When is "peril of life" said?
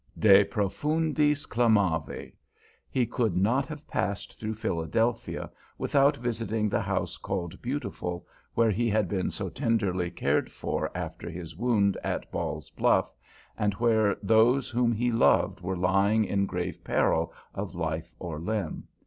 16.83-18.15